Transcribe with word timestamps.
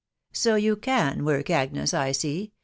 .'So 0.33 0.55
you 0.55 0.75
can 0.75 1.23
work, 1.23 1.51
Agnes, 1.51 1.93
I 1.93 2.11
see 2.11 2.53